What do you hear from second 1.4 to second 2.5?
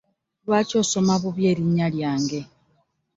erinya lyange?